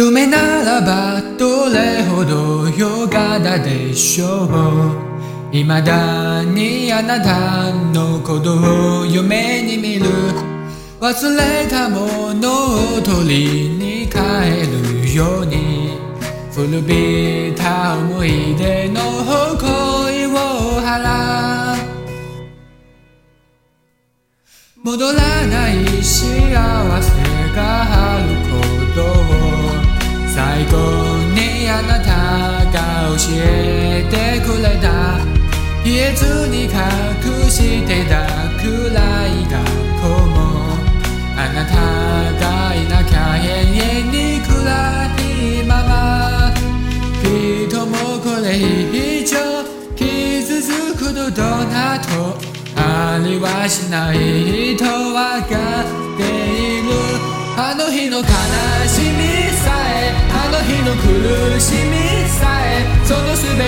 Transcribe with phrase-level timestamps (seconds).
[0.00, 5.52] 夢ならばどれほどよがだでしょう。
[5.52, 10.06] 未だにあなたのことを夢に見る。
[11.00, 14.16] 忘れたものを取りに帰
[15.04, 15.98] るように。
[16.50, 21.78] 古びた思い出の誇りを払う。
[24.82, 27.12] 戻らない幸せ
[27.54, 28.09] が
[30.60, 30.76] 最後
[31.32, 32.10] にあなた
[32.66, 34.14] が教えて
[34.46, 35.16] くれた。
[35.82, 36.70] 言えずに隠
[37.50, 38.26] してた
[38.60, 39.56] くらい学
[40.02, 40.76] 校も。
[41.34, 41.72] あなた
[42.38, 44.50] がいなきゃ永遠に暗
[45.16, 46.52] いまま。
[47.22, 49.38] 人もこれ以上
[49.96, 51.40] 傷つくこと
[51.72, 52.36] など
[52.76, 56.90] ありはしないとわかっている。
[57.56, 58.24] あの日の悲
[58.86, 59.49] しみ
[60.70, 63.59] 日の苦しみさえその全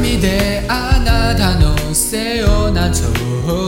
[0.00, 3.04] 闇であなたの背負な状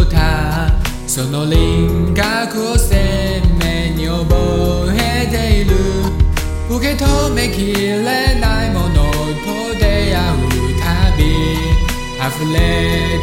[0.07, 0.73] 態
[1.07, 5.77] その輪郭を鮮明に覚えている。
[6.75, 10.49] 受け止めきれないものと出会う
[10.81, 11.21] たび
[12.17, 12.59] 溢れ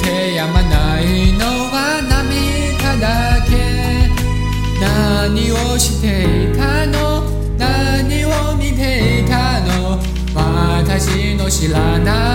[0.03, 3.51] てやまないのは涙だけ。
[4.79, 6.05] 何をして
[6.51, 7.23] いたの？
[7.57, 9.97] 何を見ていたの？
[10.35, 12.28] 私の知らない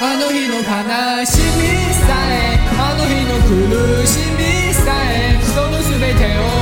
[0.00, 0.62] あの日の悲
[1.24, 6.53] しみさえあの日の苦しみさえその全てを